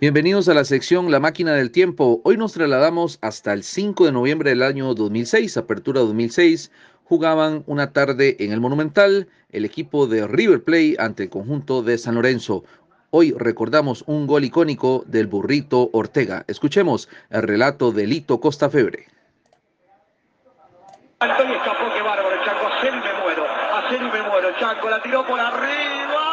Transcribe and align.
Bienvenidos 0.00 0.48
a 0.48 0.54
la 0.54 0.64
sección 0.64 1.10
La 1.10 1.20
Máquina 1.20 1.52
del 1.52 1.70
Tiempo. 1.70 2.22
Hoy 2.24 2.38
nos 2.38 2.54
trasladamos 2.54 3.18
hasta 3.20 3.52
el 3.52 3.62
5 3.62 4.06
de 4.06 4.12
noviembre 4.12 4.48
del 4.48 4.62
año 4.62 4.94
2006, 4.94 5.58
apertura 5.58 6.00
2006. 6.00 6.72
Jugaban 7.04 7.64
una 7.66 7.92
tarde 7.92 8.34
en 8.40 8.50
el 8.52 8.60
Monumental 8.60 9.28
el 9.50 9.66
equipo 9.66 10.06
de 10.06 10.26
River 10.26 10.64
Plate 10.64 10.96
ante 10.98 11.24
el 11.24 11.28
conjunto 11.28 11.82
de 11.82 11.98
San 11.98 12.14
Lorenzo. 12.14 12.64
Hoy 13.10 13.34
recordamos 13.36 14.02
un 14.06 14.26
gol 14.26 14.44
icónico 14.44 15.04
del 15.06 15.26
burrito 15.26 15.90
Ortega. 15.92 16.44
Escuchemos 16.46 17.10
el 17.28 17.42
relato 17.42 17.92
de 17.92 18.06
Lito 18.06 18.40
Costa 18.40 18.70
Febre. 18.70 19.06
Antonio 21.18 21.56
escapó, 21.56 21.92
qué 21.94 22.00
bárbaro, 22.00 22.42
Chaco, 22.46 22.68
me 22.84 23.20
muero, 23.20 23.44
me 24.14 24.22
muero, 24.30 24.48
Chaco, 24.58 24.88
la 24.88 25.02
tiró 25.02 25.26
por 25.26 25.38
arriba. 25.38 26.29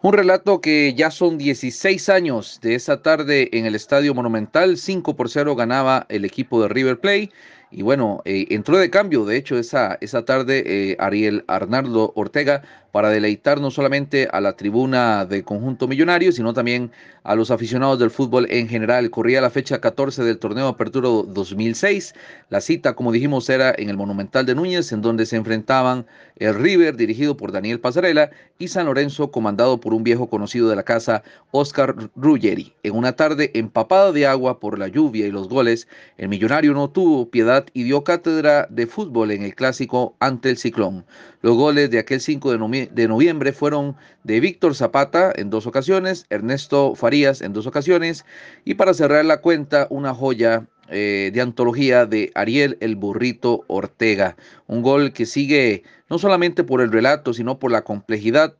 Un 0.00 0.12
relato 0.12 0.60
que 0.60 0.94
ya 0.94 1.10
son 1.10 1.38
16 1.38 2.08
años 2.08 2.60
de 2.62 2.76
esa 2.76 3.02
tarde 3.02 3.48
en 3.52 3.66
el 3.66 3.74
Estadio 3.74 4.14
Monumental, 4.14 4.76
5 4.76 5.16
por 5.16 5.28
0 5.28 5.56
ganaba 5.56 6.06
el 6.08 6.24
equipo 6.24 6.62
de 6.62 6.68
River 6.68 7.00
Plate 7.00 7.30
y 7.70 7.82
bueno, 7.82 8.22
eh, 8.24 8.46
entró 8.50 8.78
de 8.78 8.88
cambio, 8.90 9.24
de 9.24 9.36
hecho, 9.36 9.58
esa, 9.58 9.98
esa 10.00 10.24
tarde 10.24 10.62
eh, 10.66 10.96
Ariel 10.98 11.44
Arnaldo 11.48 12.12
Ortega 12.16 12.62
para 12.92 13.10
deleitar 13.10 13.60
no 13.60 13.70
solamente 13.70 14.28
a 14.32 14.40
la 14.40 14.54
tribuna 14.56 15.26
del 15.26 15.44
conjunto 15.44 15.86
millonario, 15.86 16.32
sino 16.32 16.54
también 16.54 16.90
a 17.22 17.34
los 17.34 17.50
aficionados 17.50 17.98
del 17.98 18.10
fútbol 18.10 18.46
en 18.50 18.68
general. 18.68 19.10
Corría 19.10 19.40
la 19.40 19.50
fecha 19.50 19.80
14 19.80 20.24
del 20.24 20.38
torneo 20.38 20.68
Apertura 20.68 21.08
2006. 21.08 22.14
La 22.48 22.60
cita, 22.60 22.94
como 22.94 23.12
dijimos, 23.12 23.48
era 23.50 23.74
en 23.76 23.90
el 23.90 23.96
Monumental 23.96 24.46
de 24.46 24.54
Núñez, 24.54 24.90
en 24.92 25.02
donde 25.02 25.26
se 25.26 25.36
enfrentaban 25.36 26.06
el 26.36 26.54
River, 26.54 26.96
dirigido 26.96 27.36
por 27.36 27.52
Daniel 27.52 27.80
Pasarela, 27.80 28.30
y 28.58 28.68
San 28.68 28.86
Lorenzo, 28.86 29.30
comandado 29.30 29.78
por 29.78 29.92
un 29.92 30.02
viejo 30.02 30.28
conocido 30.28 30.68
de 30.68 30.76
la 30.76 30.84
casa, 30.84 31.22
Oscar 31.50 31.94
Ruggeri. 32.16 32.72
En 32.82 32.96
una 32.96 33.12
tarde 33.12 33.50
empapada 33.54 34.12
de 34.12 34.26
agua 34.26 34.58
por 34.58 34.78
la 34.78 34.88
lluvia 34.88 35.26
y 35.26 35.30
los 35.30 35.48
goles, 35.48 35.88
el 36.16 36.28
millonario 36.28 36.72
no 36.72 36.88
tuvo 36.90 37.28
piedad 37.30 37.57
y 37.72 37.84
dio 37.84 38.04
cátedra 38.04 38.66
de 38.70 38.86
fútbol 38.86 39.30
en 39.30 39.42
el 39.42 39.54
clásico 39.54 40.16
ante 40.20 40.50
el 40.50 40.58
Ciclón. 40.58 41.04
Los 41.42 41.56
goles 41.56 41.90
de 41.90 41.98
aquel 41.98 42.20
5 42.20 42.52
de, 42.52 43.08
noviembre 43.08 43.52
fueron 43.52 43.96
de 44.24 44.40
Víctor 44.40 44.74
Zapata 44.74 45.32
en 45.36 45.50
dos 45.50 45.66
ocasiones, 45.66 46.26
Ernesto 46.30 46.94
Farías 46.94 47.40
en 47.40 47.52
dos 47.52 47.66
ocasiones 47.66 48.24
y 48.64 48.74
para 48.74 48.94
cerrar 48.94 49.24
la 49.24 49.40
cuenta 49.40 49.86
una 49.90 50.14
joya 50.14 50.66
eh, 50.88 51.30
de 51.32 51.40
antología 51.40 52.06
de 52.06 52.30
Ariel 52.34 52.78
el 52.80 52.96
Burrito 52.96 53.64
Ortega. 53.66 54.36
Un 54.66 54.82
gol 54.82 55.12
que 55.12 55.26
sigue 55.26 55.84
no 56.08 56.18
solamente 56.18 56.64
por 56.64 56.80
el 56.80 56.90
relato, 56.90 57.34
sino 57.34 57.58
por 57.58 57.70
la 57.70 57.82
complejidad 57.82 58.54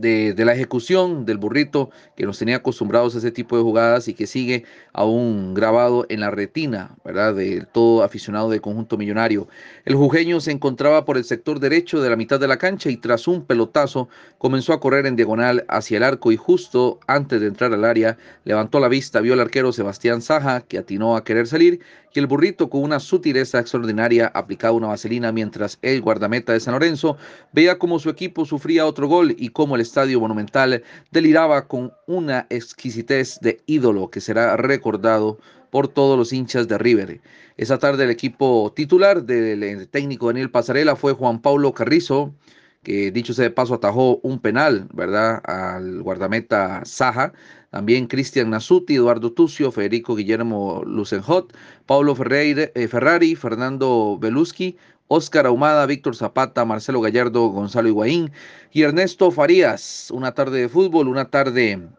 de, 0.00 0.34
la 0.44 0.54
ejecución 0.54 1.24
del 1.26 1.38
burrito 1.38 1.90
que 2.16 2.24
nos 2.24 2.38
tenía 2.38 2.56
acostumbrados 2.56 3.14
a 3.14 3.18
ese 3.18 3.30
tipo 3.30 3.56
de 3.56 3.62
jugadas 3.62 4.08
y 4.08 4.14
que 4.14 4.26
sigue 4.26 4.64
aún 4.92 5.54
grabado 5.54 6.06
en 6.08 6.20
la 6.20 6.30
retina, 6.30 6.96
¿verdad? 7.04 7.34
De 7.34 7.66
todo 7.72 8.02
aficionado 8.02 8.50
del 8.50 8.60
conjunto 8.60 8.96
millonario. 8.96 9.48
El 9.84 9.94
jujeño 9.94 10.40
se 10.40 10.50
encontraba 10.50 11.04
por 11.04 11.16
el 11.16 11.24
sector 11.24 11.60
derecho 11.60 12.00
de 12.00 12.10
la 12.10 12.16
mitad 12.16 12.40
de 12.40 12.48
la 12.48 12.56
cancha 12.56 12.90
y 12.90 12.96
tras 12.96 13.28
un 13.28 13.44
pelotazo 13.44 14.08
comenzó 14.38 14.72
a 14.72 14.80
correr 14.80 15.06
en 15.06 15.16
diagonal 15.16 15.64
hacia 15.68 15.98
el 15.98 16.02
arco 16.02 16.32
y 16.32 16.36
justo 16.36 17.00
antes 17.06 17.40
de 17.40 17.46
entrar 17.46 17.72
al 17.72 17.84
área 17.84 18.16
levantó 18.44 18.80
la 18.80 18.88
vista, 18.88 19.20
vio 19.20 19.34
al 19.34 19.40
arquero 19.40 19.72
Sebastián 19.72 20.22
Saja 20.22 20.62
que 20.62 20.78
atinó 20.78 21.16
a 21.16 21.24
querer 21.24 21.46
salir 21.46 21.80
y 22.12 22.18
el 22.18 22.26
burrito 22.26 22.68
con 22.68 22.82
una 22.82 23.00
sutileza 23.00 23.60
extraordinaria 23.60 24.30
aplicaba 24.34 24.76
una 24.76 24.88
vaselina 24.88 25.32
mientras 25.32 25.78
el 25.82 26.00
guardameta 26.00 26.52
de 26.52 26.60
San 26.60 26.74
Lorenzo 26.74 27.16
veía 27.52 27.78
cómo 27.78 27.98
su 27.98 28.10
equipo 28.10 28.44
sufría 28.44 28.86
otro 28.86 29.08
gol 29.08 29.34
y 29.38 29.50
cómo 29.50 29.74
el 29.76 29.80
estadio 29.80 30.20
monumental 30.20 30.82
deliraba 31.10 31.66
con 31.66 31.92
una 32.06 32.46
exquisitez 32.50 33.38
de 33.40 33.60
ídolo 33.66 34.10
que 34.10 34.20
será 34.20 34.56
recordado 34.56 35.38
por 35.70 35.88
todos 35.88 36.18
los 36.18 36.32
hinchas 36.32 36.66
de 36.66 36.78
River. 36.78 37.20
Esa 37.56 37.78
tarde 37.78 38.04
el 38.04 38.10
equipo 38.10 38.72
titular 38.74 39.22
del 39.22 39.88
técnico 39.88 40.26
Daniel 40.26 40.50
Pasarela 40.50 40.96
fue 40.96 41.12
Juan 41.12 41.40
Pablo 41.40 41.72
Carrizo, 41.72 42.34
que 42.82 43.10
dicho 43.10 43.34
sea 43.34 43.44
de 43.44 43.50
paso 43.50 43.74
atajó 43.74 44.20
un 44.22 44.40
penal, 44.40 44.88
¿verdad? 44.92 45.40
Al 45.44 46.02
guardameta 46.02 46.82
Saja. 46.84 47.32
También 47.70 48.06
Cristian 48.06 48.50
Nasuti, 48.50 48.96
Eduardo 48.96 49.32
Tucio, 49.32 49.70
Federico 49.70 50.16
Guillermo 50.16 50.82
Lucenjot, 50.84 51.56
Paulo 51.86 52.16
Ferreira, 52.16 52.70
eh, 52.74 52.88
Ferrari, 52.88 53.36
Fernando 53.36 54.18
Belusky, 54.18 54.76
Óscar 55.06 55.46
Ahumada, 55.46 55.86
Víctor 55.86 56.16
Zapata, 56.16 56.64
Marcelo 56.64 57.00
Gallardo, 57.00 57.48
Gonzalo 57.48 57.88
Higuaín 57.88 58.32
y 58.72 58.82
Ernesto 58.82 59.30
Farías. 59.30 60.10
Una 60.10 60.32
tarde 60.32 60.60
de 60.62 60.68
fútbol, 60.68 61.08
una 61.08 61.26
tarde 61.30 61.90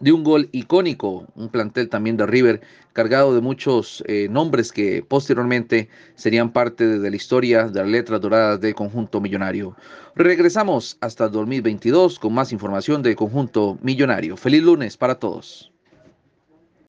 de 0.00 0.12
un 0.12 0.24
gol 0.24 0.48
icónico, 0.52 1.26
un 1.34 1.48
plantel 1.48 1.88
también 1.88 2.16
de 2.16 2.26
River 2.26 2.60
cargado 2.92 3.34
de 3.34 3.40
muchos 3.40 4.02
eh, 4.06 4.28
nombres 4.30 4.72
que 4.72 5.04
posteriormente 5.06 5.88
serían 6.14 6.52
parte 6.52 6.98
de 6.98 7.10
la 7.10 7.16
historia 7.16 7.68
de 7.68 7.80
las 7.80 7.88
letras 7.88 8.20
doradas 8.20 8.60
del 8.60 8.74
conjunto 8.74 9.20
millonario. 9.20 9.76
Regresamos 10.14 10.96
hasta 11.00 11.28
2022 11.28 12.18
con 12.18 12.32
más 12.32 12.52
información 12.52 13.02
del 13.02 13.16
conjunto 13.16 13.78
millonario. 13.82 14.36
Feliz 14.36 14.62
lunes 14.62 14.96
para 14.96 15.16
todos. 15.16 15.75